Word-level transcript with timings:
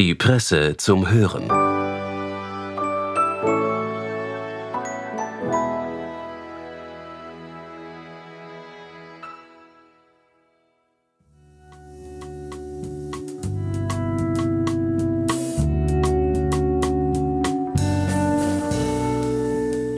Die 0.00 0.14
Presse 0.14 0.78
zum 0.78 1.10
Hören. 1.10 1.46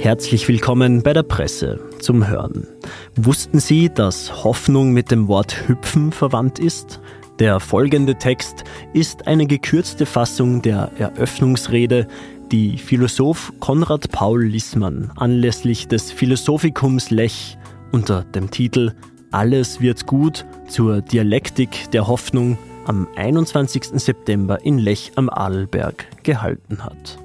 Herzlich 0.00 0.48
willkommen 0.48 1.04
bei 1.04 1.12
der 1.12 1.22
Presse 1.22 1.78
zum 2.00 2.26
Hören. 2.26 2.66
Wussten 3.14 3.60
Sie, 3.60 3.88
dass 3.88 4.42
Hoffnung 4.42 4.90
mit 4.92 5.12
dem 5.12 5.28
Wort 5.28 5.68
hüpfen 5.68 6.10
verwandt 6.10 6.58
ist? 6.58 7.00
Der 7.38 7.60
folgende 7.60 8.16
Text 8.16 8.64
ist 8.92 9.26
eine 9.26 9.46
gekürzte 9.46 10.06
Fassung 10.06 10.60
der 10.62 10.90
Eröffnungsrede, 10.98 12.06
die 12.50 12.76
Philosoph 12.76 13.52
Konrad 13.60 14.10
Paul 14.12 14.44
Lissmann 14.44 15.10
anlässlich 15.16 15.88
des 15.88 16.12
Philosophikums 16.12 17.10
Lech 17.10 17.56
unter 17.92 18.24
dem 18.24 18.50
Titel 18.50 18.92
Alles 19.30 19.80
wird 19.80 20.06
gut 20.06 20.44
zur 20.68 21.00
Dialektik 21.00 21.90
der 21.92 22.06
Hoffnung 22.06 22.58
am 22.84 23.08
21. 23.16 23.84
September 23.94 24.62
in 24.64 24.78
Lech 24.78 25.12
am 25.16 25.30
Adelberg 25.30 26.06
gehalten 26.22 26.84
hat. 26.84 27.18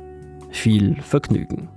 Viel 0.51 0.95
Vergnügen. 1.01 1.67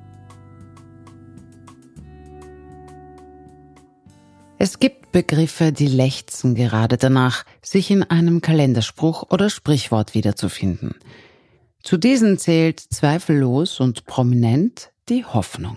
Es 4.59 4.79
gibt 4.79 5.00
Begriffe, 5.13 5.73
die 5.73 5.89
lechzen 5.89 6.55
gerade 6.55 6.97
danach, 6.97 7.45
sich 7.63 7.91
in 7.91 8.03
einem 8.03 8.41
Kalenderspruch 8.41 9.31
oder 9.31 9.51
Sprichwort 9.51 10.15
wiederzufinden. 10.15 10.95
Zu 11.83 11.97
diesen 11.97 12.39
zählt 12.39 12.81
zweifellos 12.81 13.81
und 13.81 14.05
prominent 14.07 14.91
die 15.09 15.25
Hoffnung. 15.25 15.77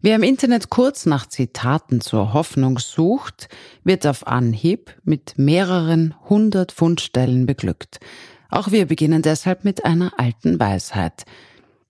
Wer 0.00 0.16
im 0.16 0.22
Internet 0.22 0.70
kurz 0.70 1.06
nach 1.06 1.26
Zitaten 1.26 2.00
zur 2.00 2.32
Hoffnung 2.32 2.78
sucht, 2.78 3.48
wird 3.84 4.06
auf 4.06 4.26
Anhieb 4.26 4.96
mit 5.04 5.34
mehreren 5.36 6.14
hundert 6.28 6.72
Fundstellen 6.72 7.46
beglückt. 7.46 8.00
Auch 8.48 8.72
wir 8.72 8.86
beginnen 8.86 9.22
deshalb 9.22 9.64
mit 9.64 9.84
einer 9.84 10.18
alten 10.18 10.58
Weisheit. 10.58 11.24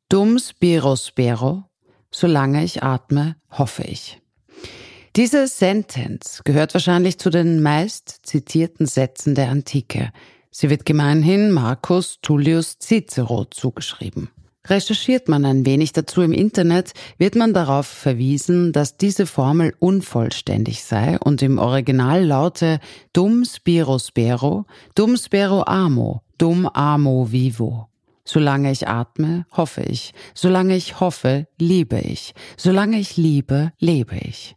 Dum 0.09 0.39
spiro 0.39 0.97
spero, 0.97 1.65
solange 2.11 2.65
ich 2.65 2.83
atme, 2.83 3.37
hoffe 3.51 3.85
ich. 3.85 4.20
Diese 5.17 5.49
Sentenz 5.49 6.41
gehört 6.45 6.73
wahrscheinlich 6.73 7.19
zu 7.19 7.31
den 7.31 7.61
meist 7.61 8.21
zitierten 8.23 8.87
Sätzen 8.87 9.35
der 9.35 9.51
Antike. 9.51 10.13
Sie 10.53 10.71
wird 10.71 10.87
gemeinhin 10.87 11.51
Marcus 11.51 12.21
Tullius 12.23 12.79
Cicero 12.79 13.45
zugeschrieben. 13.47 14.31
Recherchiert 14.67 15.29
man 15.29 15.45
ein 15.45 15.67
wenig 15.67 15.93
dazu 15.93 16.23
im 16.23 16.33
Internet, 16.33 16.93
wird 17.19 17.35
man 17.35 17.53
darauf 17.53 17.89
verwiesen, 17.89 18.73
dass 18.73 18.99
diese 18.99 19.27
Formel 19.27 19.75
unvollständig 19.81 20.85
sei 20.85 21.19
und 21.19 21.43
im 21.43 21.59
Original 21.59 22.25
laute 22.25 22.79
dum 23.13 23.45
spiro 23.45 23.99
spero, 23.99 24.65
dum 24.95 25.17
spero 25.17 25.65
amo, 25.67 26.23
dum 26.39 26.69
amo 26.69 27.33
vivo. 27.33 27.89
Solange 28.25 28.71
ich 28.71 28.87
atme, 28.87 29.45
hoffe 29.51 29.83
ich. 29.83 30.15
Solange 30.35 30.77
ich 30.77 31.01
hoffe, 31.01 31.49
liebe 31.59 31.99
ich. 31.99 32.33
Solange 32.57 33.01
ich 33.01 33.17
liebe, 33.17 33.73
lebe 33.81 34.17
ich. 34.17 34.55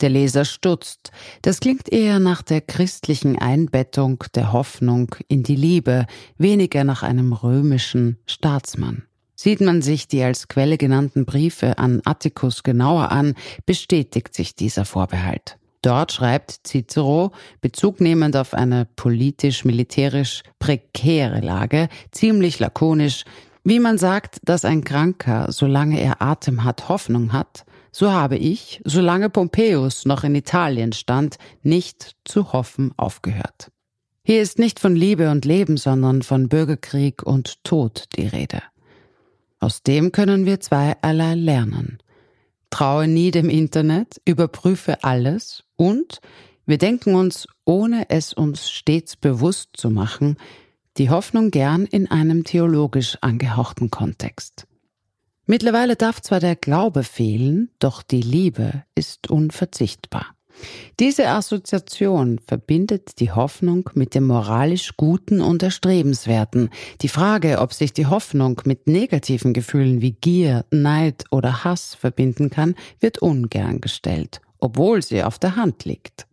Der 0.00 0.10
Leser 0.10 0.44
stutzt. 0.44 1.10
Das 1.42 1.60
klingt 1.60 1.92
eher 1.92 2.18
nach 2.18 2.42
der 2.42 2.60
christlichen 2.60 3.38
Einbettung 3.38 4.24
der 4.34 4.52
Hoffnung 4.52 5.14
in 5.28 5.42
die 5.42 5.56
Liebe, 5.56 6.06
weniger 6.38 6.84
nach 6.84 7.02
einem 7.02 7.32
römischen 7.32 8.18
Staatsmann. 8.26 9.04
Sieht 9.34 9.60
man 9.60 9.82
sich 9.82 10.08
die 10.08 10.22
als 10.22 10.48
Quelle 10.48 10.78
genannten 10.78 11.26
Briefe 11.26 11.78
an 11.78 12.00
Atticus 12.04 12.62
genauer 12.62 13.12
an, 13.12 13.34
bestätigt 13.66 14.34
sich 14.34 14.54
dieser 14.54 14.86
Vorbehalt. 14.86 15.58
Dort 15.82 16.10
schreibt 16.10 16.66
Cicero, 16.66 17.32
bezugnehmend 17.60 18.34
auf 18.36 18.54
eine 18.54 18.86
politisch-militärisch 18.96 20.42
prekäre 20.58 21.40
Lage, 21.40 21.88
ziemlich 22.10 22.58
lakonisch, 22.58 23.24
wie 23.62 23.78
man 23.78 23.98
sagt, 23.98 24.38
dass 24.42 24.64
ein 24.64 24.84
Kranker, 24.84 25.52
solange 25.52 26.00
er 26.00 26.22
Atem 26.22 26.64
hat, 26.64 26.88
Hoffnung 26.88 27.32
hat, 27.32 27.64
so 27.96 28.12
habe 28.12 28.36
ich, 28.36 28.82
solange 28.84 29.30
Pompeius 29.30 30.04
noch 30.04 30.22
in 30.22 30.34
Italien 30.34 30.92
stand, 30.92 31.38
nicht 31.62 32.14
zu 32.26 32.52
hoffen 32.52 32.92
aufgehört. 32.98 33.70
Hier 34.22 34.42
ist 34.42 34.58
nicht 34.58 34.80
von 34.80 34.94
Liebe 34.94 35.30
und 35.30 35.46
Leben, 35.46 35.78
sondern 35.78 36.20
von 36.20 36.50
Bürgerkrieg 36.50 37.22
und 37.22 37.64
Tod 37.64 38.04
die 38.16 38.26
Rede. 38.26 38.60
Aus 39.60 39.82
dem 39.82 40.12
können 40.12 40.44
wir 40.44 40.60
zweierlei 40.60 41.36
lernen. 41.36 41.96
Traue 42.68 43.08
nie 43.08 43.30
dem 43.30 43.48
Internet, 43.48 44.20
überprüfe 44.26 45.02
alles 45.02 45.64
und 45.76 46.20
wir 46.66 46.76
denken 46.76 47.14
uns, 47.14 47.46
ohne 47.64 48.10
es 48.10 48.34
uns 48.34 48.68
stets 48.68 49.16
bewusst 49.16 49.70
zu 49.72 49.88
machen, 49.88 50.36
die 50.98 51.08
Hoffnung 51.08 51.50
gern 51.50 51.86
in 51.86 52.10
einem 52.10 52.44
theologisch 52.44 53.16
angehauchten 53.22 53.88
Kontext. 53.88 54.66
Mittlerweile 55.46 55.94
darf 55.94 56.20
zwar 56.20 56.40
der 56.40 56.56
Glaube 56.56 57.04
fehlen, 57.04 57.70
doch 57.78 58.02
die 58.02 58.20
Liebe 58.20 58.82
ist 58.96 59.30
unverzichtbar. 59.30 60.26
Diese 60.98 61.28
Assoziation 61.28 62.38
verbindet 62.38 63.20
die 63.20 63.30
Hoffnung 63.30 63.88
mit 63.94 64.14
dem 64.14 64.26
moralisch 64.26 64.96
Guten 64.96 65.40
und 65.40 65.62
Erstrebenswerten. 65.62 66.70
Die 67.02 67.08
Frage, 67.08 67.60
ob 67.60 67.74
sich 67.74 67.92
die 67.92 68.06
Hoffnung 68.06 68.60
mit 68.64 68.88
negativen 68.88 69.52
Gefühlen 69.52 70.00
wie 70.00 70.12
Gier, 70.12 70.64
Neid 70.70 71.24
oder 71.30 71.62
Hass 71.62 71.94
verbinden 71.94 72.50
kann, 72.50 72.74
wird 73.00 73.18
ungern 73.18 73.80
gestellt, 73.80 74.40
obwohl 74.58 75.02
sie 75.02 75.22
auf 75.22 75.38
der 75.38 75.56
Hand 75.56 75.84
liegt. 75.84 76.25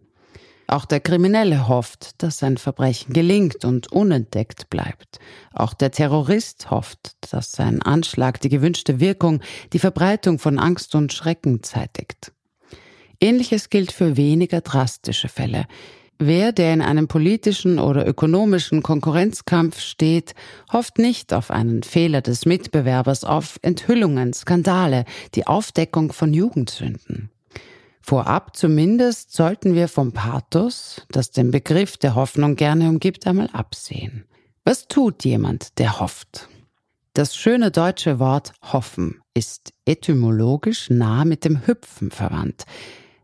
Auch 0.73 0.85
der 0.85 1.01
Kriminelle 1.01 1.67
hofft, 1.67 2.23
dass 2.23 2.39
sein 2.39 2.57
Verbrechen 2.57 3.13
gelingt 3.13 3.63
und 3.63 3.91
unentdeckt 3.91 4.71
bleibt. 4.71 5.19
Auch 5.53 5.75
der 5.75 5.91
Terrorist 5.91 6.71
hofft, 6.71 7.11
dass 7.31 7.51
sein 7.51 7.83
Anschlag 7.83 8.41
die 8.41 8.49
gewünschte 8.49 8.99
Wirkung, 8.99 9.41
die 9.71 9.77
Verbreitung 9.77 10.39
von 10.39 10.57
Angst 10.57 10.95
und 10.95 11.13
Schrecken 11.13 11.61
zeitigt. 11.61 12.31
Ähnliches 13.21 13.69
gilt 13.69 13.91
für 13.91 14.17
weniger 14.17 14.61
drastische 14.61 15.29
Fälle. 15.29 15.67
Wer, 16.17 16.51
der 16.51 16.73
in 16.73 16.81
einem 16.81 17.07
politischen 17.07 17.77
oder 17.77 18.07
ökonomischen 18.07 18.81
Konkurrenzkampf 18.81 19.79
steht, 19.79 20.33
hofft 20.71 20.97
nicht 20.97 21.35
auf 21.35 21.51
einen 21.51 21.83
Fehler 21.83 22.21
des 22.21 22.47
Mitbewerbers, 22.47 23.25
auf 23.25 23.59
Enthüllungen, 23.61 24.33
Skandale, 24.33 25.05
die 25.35 25.45
Aufdeckung 25.45 26.13
von 26.13 26.33
Jugendsünden. 26.33 27.29
Vorab 28.05 28.57
zumindest 28.57 29.31
sollten 29.31 29.75
wir 29.75 29.87
vom 29.87 30.11
Pathos, 30.11 31.03
das 31.09 31.31
den 31.31 31.51
Begriff 31.51 31.95
der 31.95 32.15
Hoffnung 32.15 32.57
gerne 32.57 32.89
umgibt, 32.89 33.25
einmal 33.25 33.49
absehen. 33.53 34.25
Was 34.65 34.89
tut 34.89 35.23
jemand, 35.23 35.79
der 35.79 36.01
hofft? 36.01 36.49
Das 37.13 37.33
schöne 37.33 37.71
deutsche 37.71 38.19
Wort 38.19 38.51
hoffen 38.61 39.21
ist 39.33 39.71
etymologisch 39.85 40.89
nah 40.89 41.23
mit 41.23 41.45
dem 41.45 41.65
Hüpfen 41.65 42.11
verwandt. 42.11 42.65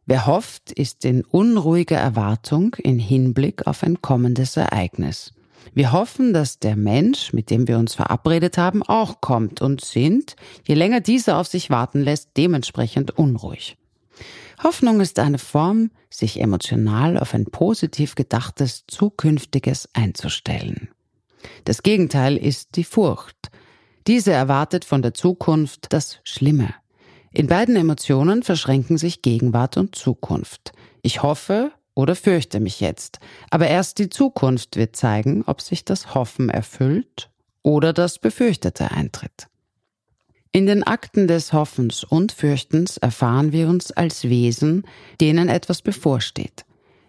Wer 0.06 0.26
hofft, 0.28 0.72
ist 0.72 1.04
in 1.04 1.26
unruhiger 1.26 1.98
Erwartung 1.98 2.74
in 2.76 3.00
Hinblick 3.00 3.68
auf 3.68 3.84
ein 3.84 4.02
kommendes 4.02 4.56
Ereignis. 4.56 5.34
Wir 5.74 5.92
hoffen, 5.92 6.32
dass 6.32 6.60
der 6.60 6.78
Mensch, 6.78 7.34
mit 7.34 7.50
dem 7.50 7.68
wir 7.68 7.78
uns 7.78 7.96
verabredet 7.96 8.58
haben, 8.58 8.82
auch 8.82 9.20
kommt 9.20 9.62
und 9.62 9.84
sind, 9.84 10.38
je 10.66 10.76
länger 10.76 11.02
dieser 11.02 11.38
auf 11.38 11.48
sich 11.48 11.70
warten 11.70 12.00
lässt, 12.00 12.30
dementsprechend 12.38 13.12
unruhig. 13.12 13.76
Hoffnung 14.62 15.00
ist 15.00 15.20
eine 15.20 15.38
Form, 15.38 15.92
sich 16.10 16.42
emotional 16.42 17.18
auf 17.18 17.34
ein 17.34 17.46
positiv 17.46 18.16
gedachtes 18.16 18.84
Zukünftiges 18.88 19.88
einzustellen. 19.94 20.90
Das 21.64 21.84
Gegenteil 21.84 22.36
ist 22.36 22.76
die 22.76 22.84
Furcht. 22.84 23.52
Diese 24.08 24.34
erwartet 24.34 24.84
von 24.86 25.02
der 25.02 25.14
Zukunft 25.14 25.94
das 25.94 26.20
Schlimme. 26.24 26.74
In 27.32 27.48
beiden 27.48 27.76
Emotionen 27.76 28.44
verschränken 28.44 28.98
sich 28.98 29.22
Gegenwart 29.22 29.78
und 29.78 29.96
Zukunft. 29.96 30.74
Ich 31.04 31.24
hoffe 31.24 31.72
oder 31.94 32.16
fürchte 32.16 32.60
mich 32.60 32.80
jetzt, 32.82 33.20
aber 33.52 33.68
erst 33.68 34.00
die 34.00 34.10
Zukunft 34.10 34.76
wird 34.76 34.96
zeigen, 34.96 35.44
ob 35.46 35.62
sich 35.62 35.86
das 35.86 36.16
Hoffen 36.16 36.50
erfüllt 36.50 37.30
oder 37.62 37.94
das 37.94 38.20
Befürchtete 38.20 38.92
eintritt. 38.92 39.48
In 40.52 40.66
den 40.66 40.82
Akten 40.82 41.28
des 41.28 41.54
Hoffens 41.54 42.04
und 42.04 42.32
Fürchtens 42.32 42.98
erfahren 42.98 43.52
wir 43.52 43.68
uns 43.68 43.92
als 43.92 44.24
Wesen, 44.24 44.84
denen 45.22 45.48
etwas 45.48 45.84
bevorsteht. 45.84 46.66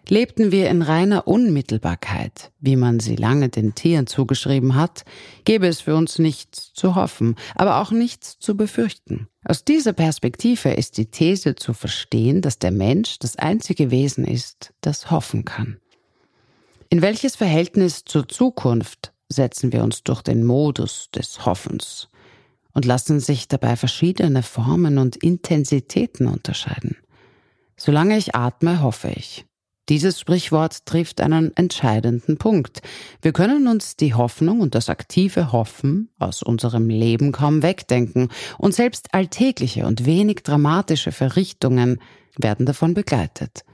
Lebten 0.08 0.52
wir 0.52 0.68
in 0.68 0.82
reiner 0.82 1.26
Unmittelbarkeit, 1.26 2.50
wie 2.60 2.76
man 2.76 3.00
sie 3.00 3.16
lange 3.16 3.48
den 3.48 3.74
Tieren 3.74 4.06
zugeschrieben 4.06 4.74
hat, 4.74 5.04
gäbe 5.44 5.68
es 5.68 5.80
für 5.80 5.94
uns 5.94 6.18
nichts 6.18 6.74
zu 6.74 6.96
hoffen, 6.96 7.36
aber 7.54 7.80
auch 7.80 7.92
nichts 7.92 8.38
zu 8.38 8.58
befürchten. 8.58 9.28
Aus 9.42 9.64
dieser 9.64 9.94
Perspektive 9.94 10.70
ist 10.72 10.98
die 10.98 11.06
These 11.06 11.54
zu 11.54 11.72
verstehen, 11.72 12.42
dass 12.42 12.58
der 12.58 12.72
Mensch 12.72 13.20
das 13.20 13.36
einzige 13.36 13.90
Wesen 13.90 14.26
ist, 14.26 14.74
das 14.82 15.10
hoffen 15.10 15.46
kann. 15.46 15.78
In 16.90 17.00
welches 17.00 17.36
Verhältnis 17.36 18.04
zur 18.04 18.28
Zukunft 18.28 19.14
setzen 19.30 19.72
wir 19.72 19.82
uns 19.82 20.02
durch 20.02 20.20
den 20.20 20.44
Modus 20.44 21.08
des 21.14 21.46
Hoffens 21.46 22.10
und 22.72 22.84
lassen 22.84 23.20
sich 23.20 23.48
dabei 23.48 23.76
verschiedene 23.76 24.42
Formen 24.42 24.98
und 24.98 25.16
Intensitäten 25.16 26.26
unterscheiden. 26.26 26.96
Solange 27.76 28.16
ich 28.16 28.34
atme, 28.34 28.82
hoffe 28.82 29.10
ich. 29.14 29.46
Dieses 29.88 30.20
Sprichwort 30.20 30.86
trifft 30.86 31.20
einen 31.20 31.56
entscheidenden 31.56 32.36
Punkt. 32.36 32.80
Wir 33.22 33.32
können 33.32 33.66
uns 33.66 33.96
die 33.96 34.14
Hoffnung 34.14 34.60
und 34.60 34.76
das 34.76 34.88
aktive 34.88 35.50
Hoffen 35.50 36.10
aus 36.20 36.44
unserem 36.44 36.88
Leben 36.88 37.32
kaum 37.32 37.64
wegdenken, 37.64 38.28
und 38.58 38.72
selbst 38.72 39.12
alltägliche 39.12 39.86
und 39.86 40.06
wenig 40.06 40.44
dramatische 40.44 41.10
Verrichtungen 41.10 42.00
werden 42.36 42.66
davon 42.66 42.94
begleitet. 42.94 43.64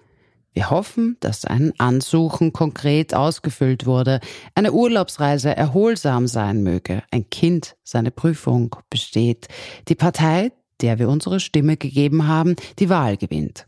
Wir 0.56 0.70
hoffen, 0.70 1.18
dass 1.20 1.44
ein 1.44 1.74
Ansuchen 1.76 2.50
konkret 2.50 3.12
ausgefüllt 3.12 3.84
wurde, 3.84 4.20
eine 4.54 4.72
Urlaubsreise 4.72 5.54
erholsam 5.54 6.26
sein 6.26 6.62
möge, 6.62 7.02
ein 7.10 7.28
Kind 7.28 7.76
seine 7.84 8.10
Prüfung 8.10 8.74
besteht, 8.88 9.48
die 9.88 9.94
Partei, 9.94 10.52
der 10.80 10.98
wir 10.98 11.10
unsere 11.10 11.40
Stimme 11.40 11.76
gegeben 11.76 12.26
haben, 12.26 12.56
die 12.78 12.88
Wahl 12.88 13.18
gewinnt. 13.18 13.66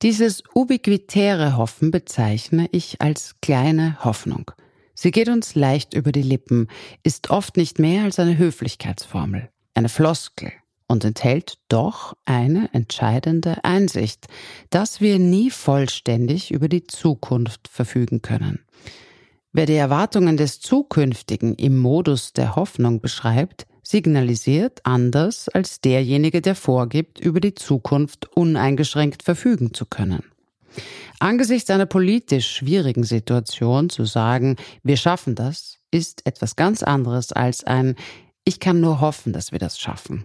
Dieses 0.00 0.42
ubiquitäre 0.54 1.58
Hoffen 1.58 1.90
bezeichne 1.90 2.66
ich 2.72 3.02
als 3.02 3.34
kleine 3.42 4.02
Hoffnung. 4.02 4.52
Sie 4.94 5.10
geht 5.10 5.28
uns 5.28 5.54
leicht 5.54 5.92
über 5.92 6.12
die 6.12 6.22
Lippen, 6.22 6.68
ist 7.02 7.28
oft 7.28 7.58
nicht 7.58 7.78
mehr 7.78 8.04
als 8.04 8.18
eine 8.18 8.38
Höflichkeitsformel, 8.38 9.50
eine 9.74 9.90
Floskel, 9.90 10.50
und 10.86 11.04
enthält 11.04 11.58
doch 11.68 12.14
eine 12.24 12.72
entscheidende 12.72 13.64
Einsicht, 13.64 14.26
dass 14.70 15.00
wir 15.00 15.18
nie 15.18 15.50
vollständig 15.50 16.50
über 16.50 16.68
die 16.68 16.86
Zukunft 16.86 17.68
verfügen 17.68 18.22
können. 18.22 18.64
Wer 19.52 19.66
die 19.66 19.74
Erwartungen 19.74 20.36
des 20.36 20.60
Zukünftigen 20.60 21.54
im 21.54 21.76
Modus 21.78 22.32
der 22.32 22.56
Hoffnung 22.56 23.00
beschreibt, 23.00 23.66
signalisiert 23.82 24.80
anders 24.84 25.48
als 25.48 25.80
derjenige, 25.80 26.40
der 26.40 26.54
vorgibt, 26.54 27.20
über 27.20 27.40
die 27.40 27.54
Zukunft 27.54 28.26
uneingeschränkt 28.34 29.22
verfügen 29.22 29.74
zu 29.74 29.84
können. 29.84 30.22
Angesichts 31.18 31.70
einer 31.70 31.86
politisch 31.86 32.48
schwierigen 32.48 33.04
Situation 33.04 33.90
zu 33.90 34.04
sagen, 34.04 34.56
wir 34.82 34.96
schaffen 34.96 35.34
das, 35.34 35.78
ist 35.90 36.26
etwas 36.26 36.56
ganz 36.56 36.82
anderes 36.82 37.32
als 37.32 37.62
ein 37.64 37.96
Ich 38.44 38.58
kann 38.58 38.80
nur 38.80 39.00
hoffen, 39.00 39.32
dass 39.32 39.52
wir 39.52 39.58
das 39.58 39.78
schaffen. 39.78 40.24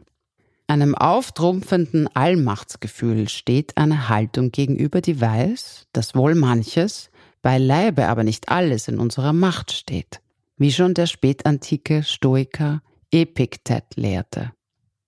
Einem 0.69 0.96
auftrumpfenden 0.96 2.14
Allmachtsgefühl 2.14 3.30
steht 3.30 3.78
eine 3.78 4.10
Haltung 4.10 4.52
gegenüber, 4.52 5.00
die 5.00 5.19
weiß, 5.19 5.88
dass 5.94 6.14
wohl 6.14 6.36
manches, 6.36 7.10
beileibe 7.42 8.08
aber 8.08 8.25
nicht 8.25 8.50
alles 8.50 8.90
in 8.90 9.00
unserer 9.00 9.31
Macht 9.31 9.72
steht, 9.72 10.19
wie 10.58 10.74
schon 10.74 10.94
der 10.94 11.06
spätantike 11.06 12.04
Stoiker 12.04 12.81
Epiktet 13.12 13.96
lehrte. 13.96 14.52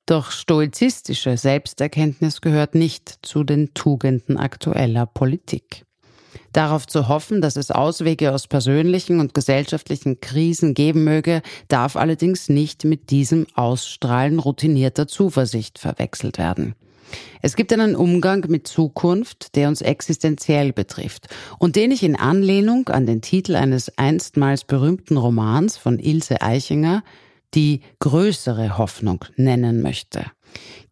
Doch 0.06 0.32
stoizistische 0.32 1.36
Selbsterkenntnis 1.36 2.40
gehört 2.40 2.74
nicht 2.74 3.20
zu 3.22 3.44
den 3.44 3.74
Tugenden 3.74 4.38
aktueller 4.38 5.06
Politik. 5.06 5.86
Darauf 6.54 6.88
zu 6.88 7.08
hoffen, 7.08 7.42
dass 7.42 7.56
es 7.56 7.72
Auswege 7.72 8.34
aus 8.34 8.48
persönlichen 8.48 9.20
und 9.20 9.34
gesellschaftlichen 9.34 10.20
Krisen 10.20 10.74
geben 10.74 11.04
möge, 11.04 11.42
darf 11.68 11.96
allerdings 11.96 12.50
nicht 12.50 12.86
mit 12.86 13.12
diesem 13.12 13.46
Ausstrahlen 13.54 14.40
routinierter 14.40 15.08
Zuversicht 15.08 15.80
verwechselt 15.80 16.38
werden. 16.38 16.76
Es 17.42 17.56
gibt 17.56 17.74
einen 17.74 17.96
Umgang 17.96 18.46
mit 18.50 18.68
Zukunft, 18.68 19.56
der 19.56 19.68
uns 19.68 19.82
existenziell 19.82 20.74
betrifft 20.74 21.28
und 21.58 21.76
den 21.76 21.92
ich 21.92 22.04
in 22.04 22.16
Anlehnung 22.16 22.90
an 22.90 23.06
den 23.06 23.22
Titel 23.22 23.56
eines 23.56 23.98
einstmals 23.98 24.64
berühmten 24.64 25.18
Romans 25.18 25.78
von 25.78 26.00
Ilse 26.00 26.42
Eichinger 26.42 27.04
die 27.56 27.82
größere 28.00 28.78
Hoffnung 28.78 29.26
nennen 29.36 29.82
möchte. 29.82 30.26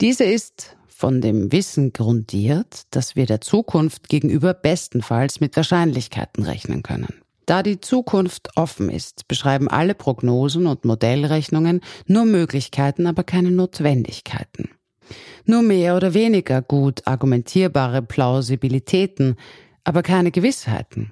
Diese 0.01 0.23
ist 0.23 0.76
von 0.97 1.21
dem 1.21 1.51
Wissen 1.51 1.93
grundiert, 1.93 2.87
dass 2.89 3.15
wir 3.15 3.27
der 3.27 3.39
Zukunft 3.39 4.09
gegenüber 4.09 4.55
bestenfalls 4.55 5.39
mit 5.39 5.55
Wahrscheinlichkeiten 5.55 6.43
rechnen 6.43 6.81
können. 6.81 7.13
Da 7.45 7.61
die 7.61 7.79
Zukunft 7.79 8.49
offen 8.55 8.89
ist, 8.89 9.27
beschreiben 9.27 9.67
alle 9.67 9.93
Prognosen 9.93 10.65
und 10.65 10.85
Modellrechnungen 10.85 11.81
nur 12.07 12.25
Möglichkeiten, 12.25 13.05
aber 13.05 13.23
keine 13.23 13.51
Notwendigkeiten. 13.51 14.71
Nur 15.45 15.61
mehr 15.61 15.95
oder 15.95 16.15
weniger 16.15 16.63
gut 16.63 17.05
argumentierbare 17.05 18.01
Plausibilitäten, 18.01 19.35
aber 19.83 20.01
keine 20.01 20.31
Gewissheiten. 20.31 21.11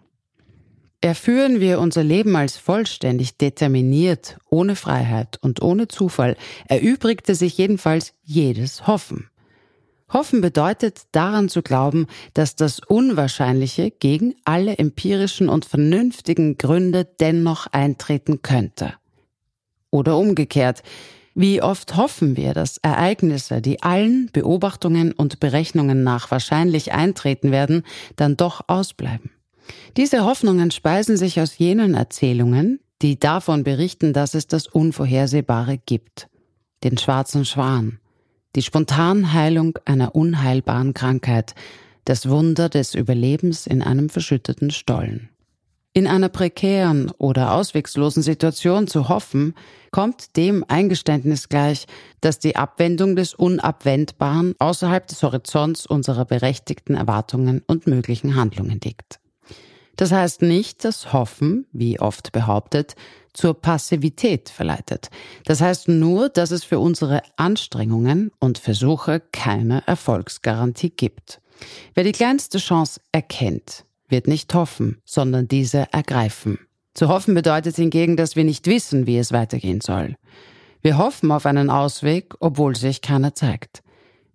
Erführen 0.99 1.59
wir 1.59 1.79
unser 1.79 2.03
Leben 2.03 2.35
als 2.35 2.57
vollständig 2.57 3.37
determiniert, 3.37 4.39
ohne 4.49 4.75
Freiheit 4.75 5.37
und 5.43 5.61
ohne 5.61 5.87
Zufall, 5.87 6.37
erübrigte 6.67 7.35
sich 7.35 7.55
jedenfalls 7.59 8.15
jedes 8.23 8.87
Hoffen. 8.87 9.29
Hoffen 10.11 10.41
bedeutet 10.41 11.03
daran 11.11 11.49
zu 11.49 11.61
glauben, 11.61 12.07
dass 12.33 12.55
das 12.55 12.79
Unwahrscheinliche 12.79 13.91
gegen 13.91 14.35
alle 14.45 14.77
empirischen 14.77 15.49
und 15.49 15.65
vernünftigen 15.65 16.57
Gründe 16.57 17.07
dennoch 17.19 17.67
eintreten 17.67 18.41
könnte. 18.41 18.93
Oder 19.89 20.17
umgekehrt, 20.17 20.83
wie 21.33 21.61
oft 21.61 21.97
hoffen 21.97 22.37
wir, 22.37 22.53
dass 22.53 22.77
Ereignisse, 22.77 23.61
die 23.61 23.83
allen 23.83 24.29
Beobachtungen 24.31 25.11
und 25.11 25.41
Berechnungen 25.41 26.03
nach 26.03 26.31
wahrscheinlich 26.31 26.93
eintreten 26.93 27.51
werden, 27.51 27.83
dann 28.15 28.37
doch 28.37 28.61
ausbleiben. 28.67 29.31
Diese 29.97 30.23
Hoffnungen 30.23 30.71
speisen 30.71 31.17
sich 31.17 31.41
aus 31.41 31.57
jenen 31.57 31.93
Erzählungen, 31.93 32.79
die 33.01 33.19
davon 33.19 33.63
berichten, 33.63 34.13
dass 34.13 34.33
es 34.33 34.47
das 34.47 34.67
Unvorhersehbare 34.67 35.77
gibt. 35.77 36.29
Den 36.83 36.97
schwarzen 36.97 37.43
Schwan, 37.43 37.99
die 38.55 38.61
Spontanheilung 38.61 39.77
einer 39.85 40.15
unheilbaren 40.15 40.93
Krankheit, 40.93 41.55
das 42.05 42.29
Wunder 42.29 42.69
des 42.69 42.95
Überlebens 42.95 43.67
in 43.67 43.81
einem 43.81 44.09
verschütteten 44.09 44.71
Stollen. 44.71 45.29
In 45.93 46.07
einer 46.07 46.27
prekären 46.27 47.09
oder 47.17 47.53
auswegslosen 47.53 48.21
Situation 48.21 48.87
zu 48.87 49.07
hoffen, 49.07 49.53
kommt 49.91 50.35
dem 50.35 50.65
Eingeständnis 50.67 51.47
gleich, 51.47 51.87
dass 52.19 52.37
die 52.37 52.57
Abwendung 52.57 53.15
des 53.15 53.33
Unabwendbaren 53.33 54.55
außerhalb 54.59 55.07
des 55.07 55.23
Horizonts 55.23 55.85
unserer 55.85 56.25
berechtigten 56.25 56.95
Erwartungen 56.95 57.61
und 57.65 57.87
möglichen 57.87 58.35
Handlungen 58.35 58.81
liegt. 58.83 59.21
Das 59.95 60.11
heißt 60.11 60.41
nicht, 60.41 60.83
dass 60.83 61.13
Hoffen, 61.13 61.65
wie 61.71 61.99
oft 62.01 62.33
behauptet, 62.33 62.95
zur 63.35 63.53
Passivität 63.53 64.49
verleitet. 64.49 65.09
Das 65.45 65.61
heißt 65.61 65.87
nur, 65.87 66.29
dass 66.29 66.51
es 66.51 66.63
für 66.63 66.79
unsere 66.79 67.21
Anstrengungen 67.37 68.31
und 68.39 68.57
Versuche 68.57 69.21
keine 69.31 69.85
Erfolgsgarantie 69.85 70.89
gibt. 70.89 71.41
Wer 71.93 72.03
die 72.03 72.11
kleinste 72.11 72.57
Chance 72.57 72.99
erkennt, 73.11 73.85
wird 74.07 74.27
nicht 74.27 74.53
hoffen, 74.53 75.01
sondern 75.05 75.47
diese 75.47 75.87
ergreifen. 75.91 76.59
Zu 76.93 77.09
hoffen 77.09 77.35
bedeutet 77.35 77.75
hingegen, 77.75 78.17
dass 78.17 78.35
wir 78.35 78.43
nicht 78.43 78.67
wissen, 78.67 79.05
wie 79.05 79.17
es 79.17 79.31
weitergehen 79.31 79.81
soll. 79.81 80.15
Wir 80.81 80.97
hoffen 80.97 81.31
auf 81.31 81.45
einen 81.45 81.69
Ausweg, 81.69 82.35
obwohl 82.39 82.75
sich 82.75 83.01
keiner 83.01 83.33
zeigt. 83.33 83.83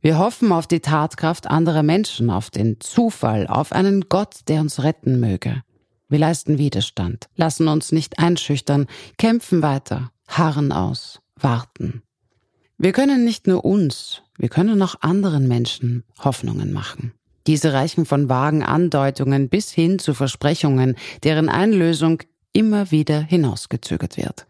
Wir 0.03 0.19
hoffen 0.19 0.51
auf 0.51 0.67
die 0.67 0.81
Tatkraft 0.81 1.47
anderer 1.47 1.83
Menschen, 1.83 2.31
auf 2.31 2.51
den 2.51 2.81
Zufall, 2.81 3.47
auf 3.47 3.73
einen 3.73 4.09
Gott, 4.09 4.41
der 4.49 4.61
uns 4.61 4.83
retten 4.83 5.21
möge. 5.21 5.63
Wir 6.11 6.19
leisten 6.19 6.59
Widerstand, 6.59 7.29
lassen 7.37 7.69
uns 7.69 7.93
nicht 7.93 8.19
einschüchtern, 8.19 8.89
kämpfen 9.17 9.63
weiter, 9.63 10.11
harren 10.27 10.73
aus, 10.73 11.21
warten. 11.37 12.03
Wir 12.79 12.91
können 12.93 13.25
nicht 13.25 13.47
nur 13.47 13.65
uns, 13.65 14.23
wir 14.37 14.49
können 14.49 14.83
auch 14.83 14.97
anderen 15.03 15.47
Menschen 15.47 16.03
Hoffnungen 16.19 16.73
machen. 16.73 17.13
Diese 17.47 17.73
reichen 17.73 18.07
von 18.07 18.29
vagen 18.29 18.65
Andeutungen 18.65 19.49
bis 19.49 19.71
hin 19.71 20.01
zu 20.01 20.13
Versprechungen, 20.13 20.97
deren 21.23 21.49
Einlösung 21.49 22.23
immer 22.53 22.91
wieder 22.91 23.21
hinausgezögert 23.21 24.17
wird. 24.17 24.47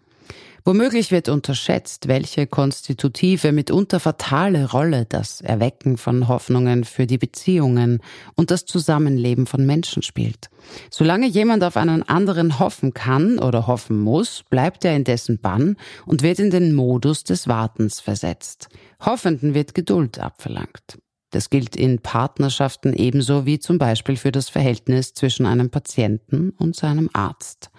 Womöglich 0.64 1.10
wird 1.10 1.28
unterschätzt, 1.28 2.08
welche 2.08 2.46
konstitutive, 2.46 3.52
mitunter 3.52 3.98
fatale 3.98 4.70
Rolle 4.70 5.06
das 5.08 5.40
Erwecken 5.40 5.96
von 5.96 6.28
Hoffnungen 6.28 6.84
für 6.84 7.06
die 7.06 7.18
Beziehungen 7.18 8.00
und 8.34 8.50
das 8.50 8.66
Zusammenleben 8.66 9.46
von 9.46 9.64
Menschen 9.64 10.02
spielt. 10.02 10.50
Solange 10.90 11.26
jemand 11.26 11.64
auf 11.64 11.76
einen 11.76 12.02
anderen 12.02 12.58
hoffen 12.58 12.92
kann 12.92 13.38
oder 13.38 13.66
hoffen 13.66 13.98
muss, 13.98 14.42
bleibt 14.50 14.84
er 14.84 14.94
in 14.94 15.04
dessen 15.04 15.38
Bann 15.38 15.76
und 16.04 16.22
wird 16.22 16.38
in 16.38 16.50
den 16.50 16.74
Modus 16.74 17.24
des 17.24 17.48
Wartens 17.48 18.00
versetzt. 18.00 18.68
Hoffenden 19.00 19.54
wird 19.54 19.74
Geduld 19.74 20.18
abverlangt. 20.18 20.98
Das 21.30 21.48
gilt 21.48 21.76
in 21.76 22.00
Partnerschaften 22.00 22.92
ebenso 22.92 23.46
wie 23.46 23.60
zum 23.60 23.78
Beispiel 23.78 24.16
für 24.16 24.32
das 24.32 24.48
Verhältnis 24.48 25.14
zwischen 25.14 25.46
einem 25.46 25.70
Patienten 25.70 26.50
und 26.50 26.74
seinem 26.74 27.08
Arzt. 27.12 27.70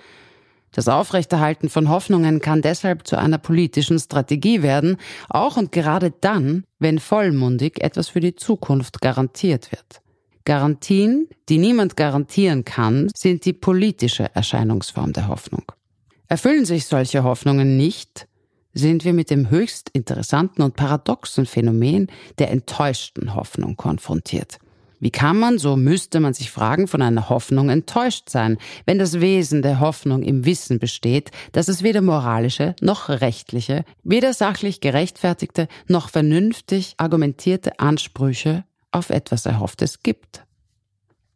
Das 0.71 0.87
Aufrechterhalten 0.87 1.69
von 1.69 1.89
Hoffnungen 1.89 2.39
kann 2.39 2.61
deshalb 2.61 3.05
zu 3.05 3.17
einer 3.17 3.37
politischen 3.37 3.99
Strategie 3.99 4.61
werden, 4.61 4.97
auch 5.29 5.57
und 5.57 5.71
gerade 5.71 6.13
dann, 6.21 6.63
wenn 6.79 6.99
vollmundig 6.99 7.83
etwas 7.83 8.07
für 8.07 8.21
die 8.21 8.35
Zukunft 8.35 9.01
garantiert 9.01 9.71
wird. 9.71 10.01
Garantien, 10.45 11.27
die 11.49 11.57
niemand 11.57 11.97
garantieren 11.97 12.65
kann, 12.65 13.09
sind 13.13 13.45
die 13.45 13.53
politische 13.53 14.33
Erscheinungsform 14.33 15.13
der 15.13 15.27
Hoffnung. 15.27 15.63
Erfüllen 16.27 16.65
sich 16.65 16.85
solche 16.85 17.23
Hoffnungen 17.23 17.77
nicht, 17.77 18.27
sind 18.73 19.03
wir 19.03 19.13
mit 19.13 19.29
dem 19.29 19.49
höchst 19.49 19.89
interessanten 19.89 20.61
und 20.61 20.77
paradoxen 20.77 21.45
Phänomen 21.45 22.07
der 22.39 22.51
enttäuschten 22.51 23.35
Hoffnung 23.35 23.75
konfrontiert. 23.75 24.57
Wie 25.01 25.09
kann 25.09 25.39
man, 25.39 25.57
so 25.57 25.75
müsste 25.75 26.19
man 26.19 26.35
sich 26.35 26.51
fragen, 26.51 26.87
von 26.87 27.01
einer 27.01 27.27
Hoffnung 27.27 27.69
enttäuscht 27.69 28.29
sein, 28.29 28.59
wenn 28.85 28.99
das 28.99 29.19
Wesen 29.19 29.63
der 29.63 29.79
Hoffnung 29.79 30.21
im 30.21 30.45
Wissen 30.45 30.77
besteht, 30.77 31.31
dass 31.53 31.67
es 31.67 31.81
weder 31.81 32.01
moralische 32.01 32.75
noch 32.81 33.09
rechtliche, 33.09 33.83
weder 34.03 34.31
sachlich 34.33 34.79
gerechtfertigte 34.79 35.67
noch 35.87 36.09
vernünftig 36.09 36.93
argumentierte 36.97 37.79
Ansprüche 37.79 38.63
auf 38.91 39.09
etwas 39.09 39.47
Erhofftes 39.47 40.03
gibt? 40.03 40.45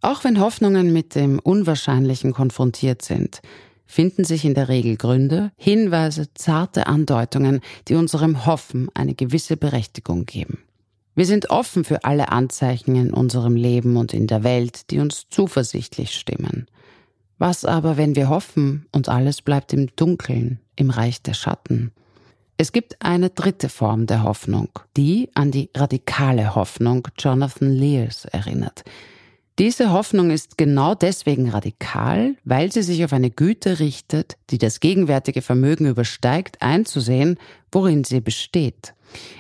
Auch 0.02 0.24
wenn 0.24 0.40
Hoffnungen 0.40 0.94
mit 0.94 1.16
dem 1.16 1.40
Unwahrscheinlichen 1.40 2.34
konfrontiert 2.34 3.02
sind, 3.02 3.42
finden 3.88 4.26
sich 4.26 4.46
in 4.46 4.54
der 4.54 4.70
Regel 4.70 4.96
Gründe, 4.96 5.52
Hinweise, 5.58 6.32
zarte 6.36 6.86
Andeutungen, 6.86 7.62
die 7.88 7.96
unserem 7.96 8.46
Hoffen 8.46 8.90
eine 8.94 9.16
gewisse 9.16 9.58
Berechtigung 9.58 10.28
geben. 10.28 10.60
Wir 11.16 11.26
sind 11.26 11.50
offen 11.50 11.86
für 11.86 12.04
alle 12.04 12.30
Anzeichen 12.30 12.96
in 12.96 13.14
unserem 13.14 13.56
Leben 13.56 13.96
und 13.96 14.14
in 14.14 14.28
der 14.28 14.44
Welt, 14.44 14.92
die 14.92 15.00
uns 15.00 15.28
zuversichtlich 15.30 16.14
stimmen. 16.14 16.68
Was 17.38 17.64
aber, 17.64 17.96
wenn 17.96 18.16
wir 18.16 18.30
hoffen 18.30 18.86
und 18.92 19.08
alles 19.08 19.42
bleibt 19.42 19.72
im 19.72 19.88
Dunkeln, 19.96 20.60
im 20.76 20.90
Reich 20.90 21.22
der 21.22 21.34
Schatten? 21.34 21.92
Es 22.58 22.72
gibt 22.72 23.02
eine 23.02 23.30
dritte 23.30 23.70
Form 23.70 24.08
der 24.08 24.24
Hoffnung, 24.24 24.70
die 24.96 25.30
an 25.36 25.52
die 25.52 25.70
radikale 25.76 26.56
Hoffnung 26.56 27.08
Jonathan 27.18 27.72
Lears 27.72 28.26
erinnert. 28.26 28.84
Diese 29.58 29.94
Hoffnung 29.94 30.32
ist 30.32 30.58
genau 30.58 30.96
deswegen 30.96 31.50
radikal, 31.50 32.36
weil 32.44 32.74
sie 32.74 32.84
sich 32.84 33.06
auf 33.06 33.14
eine 33.14 33.30
Güte 33.30 33.80
richtet, 33.80 34.36
die 34.50 34.58
das 34.58 34.82
gegenwärtige 34.82 35.42
Vermögen 35.42 35.86
übersteigt, 35.86 36.62
einzusehen, 36.62 37.38
worin 37.72 38.04
sie 38.04 38.20
besteht. 38.20 38.94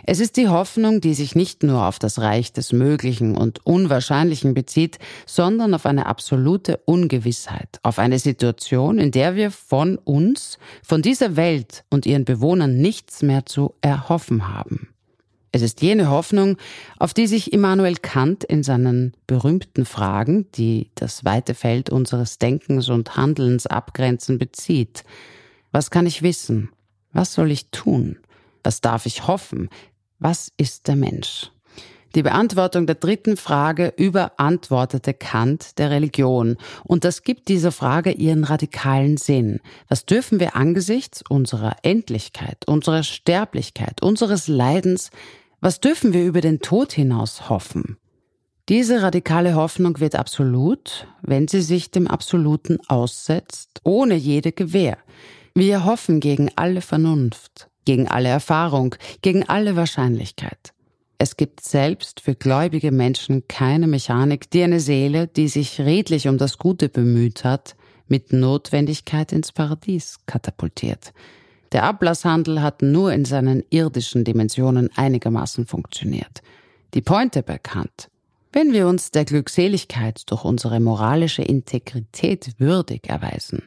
Es 0.06 0.22
ist 0.22 0.38
die 0.38 0.48
Hoffnung, 0.48 1.02
die 1.02 1.14
sich 1.14 1.36
nicht 1.36 1.64
nur 1.64 1.86
auf 1.86 2.00
das 2.00 2.20
Reich 2.20 2.54
des 2.54 2.72
Möglichen 2.72 3.36
und 3.36 3.66
Unwahrscheinlichen 3.66 4.54
bezieht, 4.54 5.00
sondern 5.26 5.74
auf 5.74 5.86
eine 5.86 6.06
absolute 6.06 6.78
Ungewissheit, 6.86 7.80
auf 7.84 8.00
eine 8.00 8.20
Situation, 8.20 9.00
in 9.00 9.12
der 9.12 9.36
wir 9.36 9.52
von 9.52 9.98
uns, 9.98 10.60
von 10.82 11.02
dieser 11.02 11.36
Welt 11.36 11.84
und 11.90 12.06
ihren 12.06 12.24
Bewohnern 12.24 12.78
nichts 12.78 13.22
mehr 13.22 13.46
zu 13.46 13.74
erhoffen 13.82 14.48
haben. 14.48 14.95
Es 15.56 15.62
ist 15.62 15.82
jene 15.82 16.10
Hoffnung, 16.10 16.58
auf 17.00 17.14
die 17.14 17.28
sich 17.28 17.54
Immanuel 17.54 17.96
Kant 17.96 18.44
in 18.44 18.62
seinen 18.62 19.16
berühmten 19.26 19.86
Fragen, 19.86 20.52
die 20.52 20.92
das 20.96 21.24
weite 21.24 21.54
Feld 21.54 21.90
unseres 21.90 22.40
Denkens 22.40 22.90
und 22.90 23.16
Handelns 23.16 23.66
abgrenzen, 23.66 24.38
bezieht. 24.38 25.06
Was 25.72 25.92
kann 25.92 26.08
ich 26.08 26.24
wissen? 26.24 26.72
Was 27.14 27.34
soll 27.34 27.52
ich 27.52 27.72
tun? 27.72 28.18
Was 28.66 28.82
darf 28.82 29.06
ich 29.06 29.28
hoffen? 29.28 29.70
Was 30.20 30.52
ist 30.58 30.90
der 30.90 30.98
Mensch? 30.98 31.52
Die 32.16 32.24
Beantwortung 32.24 32.86
der 32.86 32.96
dritten 32.96 33.38
Frage 33.38 33.94
überantwortete 33.96 35.14
Kant 35.14 35.78
der 35.78 35.90
Religion. 35.90 36.58
Und 36.84 37.06
das 37.06 37.24
gibt 37.24 37.48
dieser 37.48 37.72
Frage 37.72 38.12
ihren 38.12 38.44
radikalen 38.44 39.16
Sinn. 39.16 39.62
Was 39.88 40.06
dürfen 40.06 40.42
wir 40.42 40.58
angesichts 40.58 41.24
unserer 41.28 41.78
Endlichkeit, 41.82 42.68
unserer 42.68 43.04
Sterblichkeit, 43.04 44.02
unseres 44.02 44.50
Leidens, 44.50 45.12
was 45.66 45.80
dürfen 45.80 46.14
wir 46.14 46.24
über 46.24 46.42
den 46.42 46.60
Tod 46.60 46.94
hinaus 46.94 47.50
hoffen? 47.50 47.98
Diese 48.70 49.02
radikale 49.02 49.56
Hoffnung 49.56 50.00
wird 50.00 50.14
absolut, 50.16 51.08
wenn 51.24 51.48
sie 51.48 51.62
sich 51.62 51.90
dem 51.90 52.08
Absoluten 52.08 52.78
aussetzt, 52.88 53.82
ohne 53.84 54.14
jede 54.14 54.52
Gewähr. 54.52 55.00
Wir 55.56 55.84
hoffen 55.84 56.20
gegen 56.20 56.52
alle 56.56 56.82
Vernunft 56.82 57.68
gegen 57.86 58.08
alle 58.08 58.30
Erfahrung, 58.30 58.96
gegen 59.24 59.48
alle 59.48 59.76
Wahrscheinlichkeit. 59.76 60.74
Es 61.18 61.36
gibt 61.36 61.62
selbst 61.62 62.20
für 62.20 62.36
gläubige 62.36 62.92
Menschen 62.92 63.48
keine 63.48 63.88
Mechanik, 63.88 64.52
die 64.52 64.62
eine 64.62 64.80
Seele, 64.80 65.28
die 65.28 65.48
sich 65.48 65.80
redlich 65.80 66.28
um 66.28 66.38
das 66.38 66.60
Gute 66.60 66.90
bemüht 66.90 67.44
hat, 67.44 67.76
mit 68.08 68.34
Notwendigkeit 68.34 69.32
ins 69.32 69.52
Paradies 69.52 70.18
katapultiert. 70.28 71.12
Der 71.72 71.84
Ablasshandel 71.84 72.62
hat 72.62 72.82
nur 72.82 73.12
in 73.12 73.26
seinen 73.26 73.64
irdischen 73.70 74.24
Dimensionen 74.24 74.90
einigermaßen 74.96 75.66
funktioniert. 75.66 76.42
Die 76.94 77.02
Pointe 77.02 77.44
bekannt. 77.44 78.10
Wenn 78.52 78.72
wir 78.72 78.88
uns 78.88 79.12
der 79.12 79.26
Glückseligkeit 79.26 80.30
durch 80.32 80.46
unsere 80.46 80.80
moralische 80.80 81.42
Integrität 81.42 82.54
würdig 82.58 83.10
erweisen, 83.10 83.64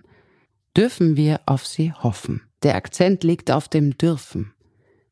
dürfen 0.77 1.17
wir 1.17 1.41
auf 1.45 1.67
sie 1.67 1.93
hoffen. 1.93 2.43
Der 2.63 2.75
Akzent 2.75 3.23
liegt 3.23 3.51
auf 3.51 3.69
dem 3.69 3.99
Dürfen. 3.99 4.53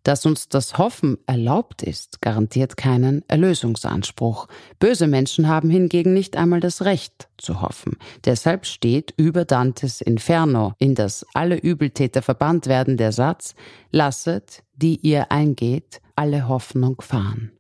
Dass 0.07 0.25
uns 0.25 0.49
das 0.49 0.79
Hoffen 0.79 1.19
erlaubt 1.27 1.83
ist, 1.83 2.23
garantiert 2.23 2.77
keinen 2.77 3.29
Erlösungsanspruch. 3.29 4.47
Böse 4.79 5.09
Menschen 5.09 5.49
haben 5.49 5.69
hingegen 5.69 6.15
nicht 6.15 6.37
einmal 6.37 6.61
das 6.61 6.85
Recht 6.85 7.27
zu 7.39 7.61
hoffen. 7.61 7.97
Deshalb 8.25 8.67
steht 8.67 9.15
über 9.17 9.45
Dantes 9.45 10.01
Inferno, 10.01 10.75
in 10.79 10.95
das 10.95 11.27
alle 11.35 11.57
Übeltäter 11.57 12.23
verbannt 12.23 12.69
werden, 12.69 12.97
der 12.97 13.11
Satz, 13.11 13.57
lasset, 13.91 14.63
die 14.77 14.95
ihr 15.01 15.33
eingeht, 15.33 16.01
alle 16.15 16.47
Hoffnung 16.47 17.01
fahren. 17.01 17.51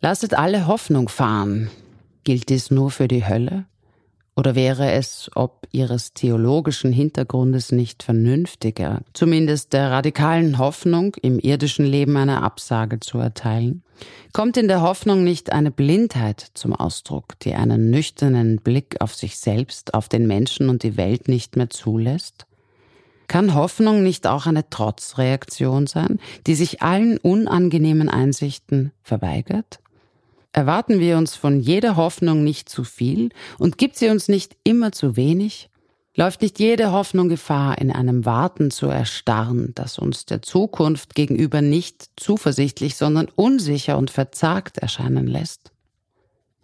Lasset 0.00 0.32
alle 0.32 0.66
Hoffnung 0.66 1.10
fahren. 1.10 1.68
Gilt 2.24 2.48
dies 2.48 2.70
nur 2.70 2.90
für 2.90 3.06
die 3.06 3.28
Hölle? 3.28 3.66
Oder 4.34 4.54
wäre 4.54 4.92
es, 4.92 5.30
ob 5.34 5.66
ihres 5.72 6.14
theologischen 6.14 6.90
Hintergrundes 6.90 7.70
nicht 7.70 8.02
vernünftiger, 8.02 9.02
zumindest 9.12 9.74
der 9.74 9.90
radikalen 9.90 10.56
Hoffnung, 10.56 11.14
im 11.20 11.38
irdischen 11.38 11.84
Leben 11.84 12.16
eine 12.16 12.42
Absage 12.42 12.98
zu 13.00 13.18
erteilen? 13.18 13.82
Kommt 14.32 14.56
in 14.56 14.68
der 14.68 14.80
Hoffnung 14.80 15.22
nicht 15.22 15.52
eine 15.52 15.70
Blindheit 15.70 16.46
zum 16.54 16.74
Ausdruck, 16.74 17.38
die 17.40 17.54
einen 17.54 17.90
nüchternen 17.90 18.56
Blick 18.56 18.96
auf 19.00 19.14
sich 19.14 19.38
selbst, 19.38 19.92
auf 19.92 20.08
den 20.08 20.26
Menschen 20.26 20.70
und 20.70 20.82
die 20.82 20.96
Welt 20.96 21.28
nicht 21.28 21.56
mehr 21.56 21.68
zulässt? 21.68 22.46
Kann 23.28 23.54
Hoffnung 23.54 24.02
nicht 24.02 24.26
auch 24.26 24.46
eine 24.46 24.68
Trotzreaktion 24.68 25.86
sein, 25.86 26.20
die 26.46 26.54
sich 26.54 26.80
allen 26.82 27.18
unangenehmen 27.18 28.08
Einsichten 28.08 28.92
verweigert? 29.02 29.81
Erwarten 30.52 31.00
wir 31.00 31.16
uns 31.16 31.34
von 31.34 31.60
jeder 31.60 31.96
Hoffnung 31.96 32.44
nicht 32.44 32.68
zu 32.68 32.84
viel 32.84 33.30
und 33.58 33.78
gibt 33.78 33.96
sie 33.96 34.10
uns 34.10 34.28
nicht 34.28 34.56
immer 34.64 34.92
zu 34.92 35.16
wenig? 35.16 35.70
Läuft 36.14 36.42
nicht 36.42 36.58
jede 36.58 36.92
Hoffnung 36.92 37.30
Gefahr, 37.30 37.78
in 37.78 37.90
einem 37.90 38.26
Warten 38.26 38.70
zu 38.70 38.86
erstarren, 38.88 39.72
das 39.74 39.98
uns 39.98 40.26
der 40.26 40.42
Zukunft 40.42 41.14
gegenüber 41.14 41.62
nicht 41.62 42.10
zuversichtlich, 42.16 42.96
sondern 42.96 43.28
unsicher 43.34 43.96
und 43.96 44.10
verzagt 44.10 44.76
erscheinen 44.76 45.26
lässt? 45.26 45.72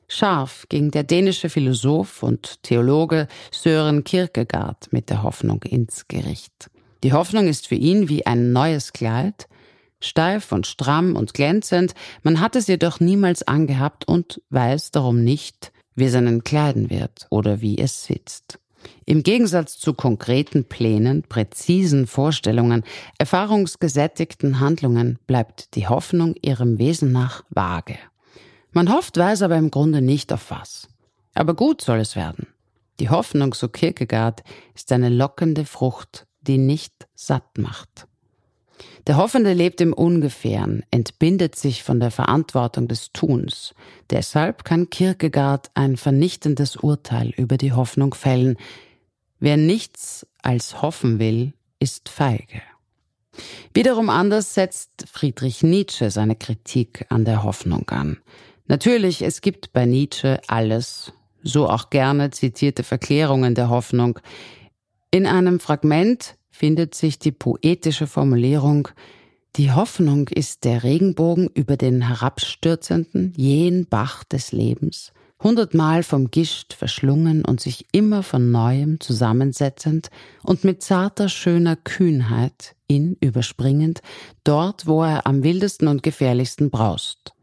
Scharf 0.06 0.66
ging 0.68 0.90
der 0.90 1.02
dänische 1.02 1.48
Philosoph 1.48 2.22
und 2.22 2.62
Theologe 2.62 3.26
Sören 3.50 4.04
Kierkegaard 4.04 4.92
mit 4.92 5.08
der 5.08 5.22
Hoffnung 5.22 5.62
ins 5.62 6.08
Gericht. 6.08 6.70
Die 7.02 7.14
Hoffnung 7.14 7.46
ist 7.46 7.68
für 7.68 7.74
ihn 7.74 8.10
wie 8.10 8.26
ein 8.26 8.52
neues 8.52 8.92
Kleid, 8.92 9.48
steif 10.00 10.52
und 10.52 10.66
stramm 10.66 11.16
und 11.16 11.34
glänzend, 11.34 11.94
man 12.22 12.40
hat 12.40 12.56
es 12.56 12.66
jedoch 12.66 13.00
niemals 13.00 13.42
angehabt 13.42 14.06
und 14.06 14.40
weiß 14.50 14.90
darum 14.90 15.22
nicht, 15.24 15.72
wie 15.94 16.04
es 16.04 16.14
einen 16.14 16.44
kleiden 16.44 16.90
wird 16.90 17.26
oder 17.30 17.60
wie 17.60 17.78
es 17.78 18.04
sitzt. 18.04 18.58
Im 19.04 19.22
Gegensatz 19.22 19.78
zu 19.78 19.94
konkreten 19.94 20.64
Plänen, 20.64 21.22
präzisen 21.22 22.06
Vorstellungen, 22.06 22.84
erfahrungsgesättigten 23.18 24.60
Handlungen 24.60 25.18
bleibt 25.26 25.74
die 25.74 25.88
Hoffnung 25.88 26.34
ihrem 26.42 26.78
Wesen 26.78 27.12
nach 27.12 27.42
vage. 27.50 27.98
Man 28.72 28.92
hofft, 28.92 29.16
weiß 29.16 29.42
aber 29.42 29.56
im 29.56 29.70
Grunde 29.70 30.02
nicht 30.02 30.32
auf 30.32 30.50
was. 30.50 30.88
Aber 31.34 31.54
gut 31.54 31.80
soll 31.80 31.98
es 31.98 32.16
werden. 32.16 32.48
Die 33.00 33.10
Hoffnung, 33.10 33.54
so 33.54 33.68
Kierkegaard, 33.68 34.42
ist 34.74 34.92
eine 34.92 35.08
lockende 35.08 35.64
Frucht, 35.64 36.26
die 36.42 36.58
nicht 36.58 37.08
satt 37.14 37.56
macht. 37.56 38.07
Der 39.06 39.16
Hoffende 39.16 39.52
lebt 39.52 39.80
im 39.80 39.92
Ungefähren, 39.92 40.82
entbindet 40.90 41.56
sich 41.56 41.82
von 41.82 42.00
der 42.00 42.10
Verantwortung 42.10 42.88
des 42.88 43.12
Tuns. 43.12 43.74
Deshalb 44.10 44.64
kann 44.64 44.90
Kierkegaard 44.90 45.70
ein 45.74 45.96
vernichtendes 45.96 46.76
Urteil 46.76 47.30
über 47.36 47.56
die 47.56 47.72
Hoffnung 47.72 48.14
fällen. 48.14 48.56
Wer 49.40 49.56
nichts 49.56 50.26
als 50.42 50.82
hoffen 50.82 51.18
will, 51.18 51.52
ist 51.78 52.08
feige. 52.08 52.62
Wiederum 53.72 54.10
anders 54.10 54.54
setzt 54.54 55.06
Friedrich 55.10 55.62
Nietzsche 55.62 56.10
seine 56.10 56.36
Kritik 56.36 57.06
an 57.08 57.24
der 57.24 57.44
Hoffnung 57.44 57.88
an. 57.90 58.18
Natürlich, 58.66 59.22
es 59.22 59.40
gibt 59.40 59.72
bei 59.72 59.86
Nietzsche 59.86 60.40
alles, 60.46 61.12
so 61.42 61.68
auch 61.68 61.90
gerne 61.90 62.30
zitierte 62.30 62.82
Verklärungen 62.82 63.54
der 63.54 63.70
Hoffnung. 63.70 64.18
In 65.10 65.26
einem 65.26 65.60
Fragment 65.60 66.36
findet 66.58 66.96
sich 66.96 67.20
die 67.20 67.30
poetische 67.30 68.08
Formulierung 68.08 68.88
Die 69.54 69.70
Hoffnung 69.70 70.26
ist 70.26 70.64
der 70.64 70.82
Regenbogen 70.82 71.48
über 71.54 71.76
den 71.76 72.02
herabstürzenden, 72.02 73.32
jähen 73.36 73.86
Bach 73.86 74.24
des 74.24 74.50
Lebens, 74.50 75.12
hundertmal 75.40 76.02
vom 76.02 76.32
Gischt 76.32 76.72
verschlungen 76.72 77.44
und 77.44 77.60
sich 77.60 77.86
immer 77.92 78.24
von 78.24 78.50
neuem 78.50 78.98
zusammensetzend 78.98 80.10
und 80.42 80.64
mit 80.64 80.82
zarter, 80.82 81.28
schöner 81.28 81.76
Kühnheit 81.76 82.74
ihn 82.88 83.16
überspringend, 83.20 84.02
dort, 84.42 84.86
wo 84.86 85.04
er 85.04 85.28
am 85.28 85.44
wildesten 85.44 85.86
und 85.86 86.02
gefährlichsten 86.02 86.70
braust. 86.70 87.34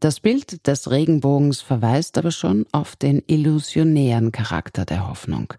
Das 0.00 0.20
Bild 0.20 0.66
des 0.66 0.90
Regenbogens 0.90 1.60
verweist 1.60 2.16
aber 2.16 2.30
schon 2.30 2.64
auf 2.72 2.96
den 2.96 3.22
illusionären 3.26 4.32
Charakter 4.32 4.86
der 4.86 5.06
Hoffnung, 5.06 5.52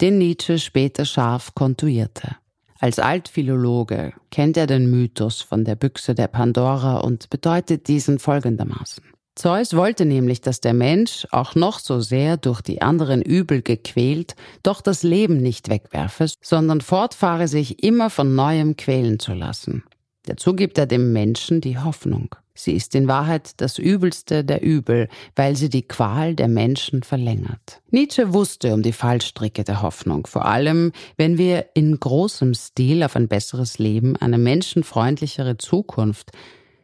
den 0.00 0.18
Nietzsche 0.18 0.58
später 0.58 1.04
scharf 1.04 1.54
kontuierte. 1.54 2.36
Als 2.78 2.98
Altphilologe 2.98 4.12
kennt 4.30 4.56
er 4.56 4.66
den 4.66 4.90
Mythos 4.90 5.40
von 5.40 5.64
der 5.64 5.76
Büchse 5.76 6.14
der 6.14 6.28
Pandora 6.28 6.98
und 6.98 7.30
bedeutet 7.30 7.88
diesen 7.88 8.18
folgendermaßen. 8.18 9.02
Zeus 9.34 9.74
wollte 9.76 10.06
nämlich, 10.06 10.40
dass 10.40 10.60
der 10.60 10.72
Mensch, 10.72 11.26
auch 11.30 11.54
noch 11.54 11.78
so 11.78 12.00
sehr 12.00 12.38
durch 12.38 12.62
die 12.62 12.80
anderen 12.80 13.20
Übel 13.20 13.60
gequält, 13.60 14.34
doch 14.62 14.80
das 14.80 15.02
Leben 15.02 15.36
nicht 15.36 15.68
wegwerfe, 15.68 16.26
sondern 16.40 16.80
fortfahre, 16.80 17.46
sich 17.46 17.82
immer 17.82 18.08
von 18.08 18.34
neuem 18.34 18.76
quälen 18.76 19.18
zu 19.18 19.34
lassen. 19.34 19.84
Dazu 20.24 20.54
gibt 20.54 20.78
er 20.78 20.86
dem 20.86 21.12
Menschen 21.12 21.60
die 21.60 21.78
Hoffnung. 21.78 22.34
Sie 22.56 22.72
ist 22.72 22.94
in 22.94 23.06
Wahrheit 23.06 23.52
das 23.58 23.78
Übelste 23.78 24.44
der 24.44 24.62
Übel, 24.62 25.08
weil 25.34 25.56
sie 25.56 25.68
die 25.68 25.86
Qual 25.86 26.34
der 26.34 26.48
Menschen 26.48 27.02
verlängert. 27.02 27.80
Nietzsche 27.90 28.32
wusste 28.32 28.74
um 28.74 28.82
die 28.82 28.92
Fallstricke 28.92 29.62
der 29.62 29.82
Hoffnung, 29.82 30.26
vor 30.26 30.46
allem 30.46 30.92
wenn 31.16 31.38
wir 31.38 31.66
in 31.74 31.98
großem 31.98 32.54
Stil 32.54 33.02
auf 33.02 33.14
ein 33.16 33.28
besseres 33.28 33.78
Leben, 33.78 34.16
eine 34.16 34.38
menschenfreundlichere 34.38 35.58
Zukunft, 35.58 36.32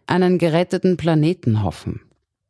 einen 0.07 0.39
geretteten 0.39 0.97
Planeten 0.97 1.63
hoffen. 1.63 2.01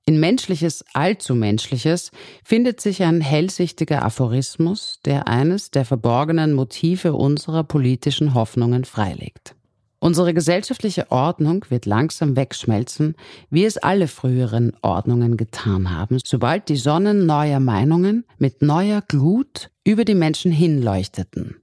In 0.05 0.19
Menschliches 0.19 0.85
allzu 0.95 1.37
Menschliches 1.37 2.11
findet 2.43 2.81
sich 2.81 3.05
ein 3.05 3.21
hellsichtiger 3.21 4.05
Aphorismus, 4.05 4.99
der 5.05 5.29
eines 5.29 5.71
der 5.71 5.85
verborgenen 5.85 6.55
Motive 6.55 7.13
unserer 7.13 7.63
politischen 7.63 8.35
Hoffnungen 8.35 8.85
freilegt. 8.85 9.55
Unsere 10.03 10.35
gesellschaftliche 10.35 11.13
Ordnung 11.13 11.65
wird 11.69 11.87
langsam 11.87 12.35
wegschmelzen, 12.35 13.15
wie 13.51 13.65
es 13.65 13.79
alle 13.79 14.09
früheren 14.09 14.73
Ordnungen 14.83 15.37
getan 15.37 15.97
haben, 15.97 16.19
sobald 16.25 16.69
die 16.69 16.77
Sonnen 16.77 17.25
neuer 17.25 17.61
Meinungen 17.61 18.25
mit 18.37 18.63
neuer 18.63 19.01
Glut 19.07 19.71
über 19.85 20.05
die 20.05 20.17
Menschen 20.17 20.51
hinleuchteten. 20.51 21.55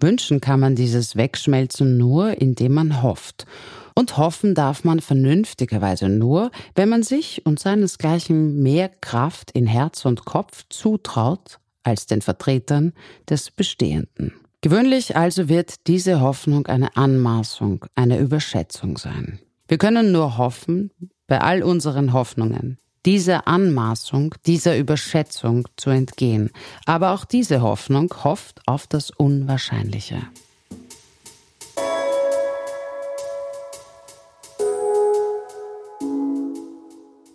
Wünschen 0.00 0.40
kann 0.40 0.58
man 0.58 0.74
dieses 0.74 1.14
Wegschmelzen 1.14 1.96
nur, 1.96 2.40
indem 2.40 2.74
man 2.74 3.00
hofft. 3.00 3.46
Und 3.94 4.16
hoffen 4.16 4.56
darf 4.56 4.82
man 4.82 4.98
vernünftigerweise 4.98 6.08
nur, 6.08 6.50
wenn 6.74 6.88
man 6.88 7.04
sich 7.04 7.46
und 7.46 7.60
seinesgleichen 7.60 8.60
mehr 8.60 8.88
Kraft 8.88 9.52
in 9.52 9.68
Herz 9.68 10.04
und 10.04 10.24
Kopf 10.24 10.64
zutraut 10.68 11.60
als 11.84 12.06
den 12.06 12.22
Vertretern 12.22 12.92
des 13.30 13.52
Bestehenden. 13.52 14.32
Gewöhnlich 14.64 15.14
also 15.14 15.50
wird 15.50 15.86
diese 15.88 16.22
Hoffnung 16.22 16.66
eine 16.68 16.96
Anmaßung, 16.96 17.84
eine 17.96 18.18
Überschätzung 18.18 18.96
sein. 18.96 19.38
Wir 19.68 19.76
können 19.76 20.10
nur 20.10 20.38
hoffen, 20.38 20.90
bei 21.26 21.38
all 21.42 21.62
unseren 21.62 22.14
Hoffnungen, 22.14 22.78
dieser 23.04 23.46
Anmaßung, 23.46 24.34
dieser 24.46 24.78
Überschätzung 24.78 25.68
zu 25.76 25.90
entgehen. 25.90 26.48
Aber 26.86 27.10
auch 27.10 27.26
diese 27.26 27.60
Hoffnung 27.60 28.14
hofft 28.24 28.62
auf 28.64 28.86
das 28.86 29.10
Unwahrscheinliche. 29.10 30.22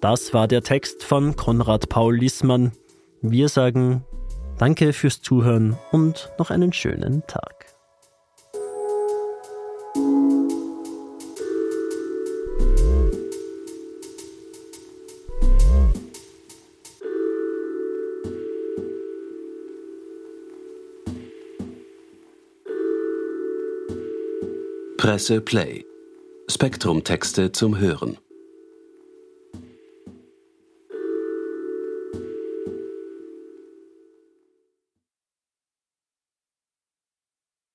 Das 0.01 0.33
war 0.33 0.47
der 0.47 0.63
Text 0.63 1.03
von 1.03 1.35
Konrad 1.35 1.89
Paul 1.89 2.17
Lissmann. 2.17 2.71
Wir 3.21 3.49
sagen 3.49 4.03
Danke 4.59 4.91
fürs 4.91 5.21
Zuhören 5.21 5.77
und 5.93 6.29
noch 6.37 6.49
einen 6.49 6.73
schönen 6.73 7.23
Tag. 7.27 7.65
Presse 24.97 25.39
Play. 25.39 25.85
Spektrum 26.49 27.05
Texte 27.05 27.53
zum 27.53 27.79
Hören. 27.79 28.17